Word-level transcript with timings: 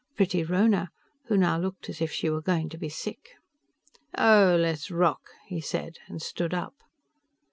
Pretty 0.17 0.43
Rhona, 0.43 0.87
who 1.27 1.37
now 1.37 1.59
looked 1.59 1.87
as 1.87 2.01
if 2.01 2.11
she 2.11 2.27
were 2.27 2.41
going 2.41 2.69
to 2.69 2.77
be 2.79 2.89
sick. 2.89 3.35
"So 4.17 4.57
let's 4.59 4.89
rock," 4.89 5.29
he 5.45 5.61
said 5.61 5.99
and 6.07 6.19
stood 6.19 6.55
up. 6.55 6.73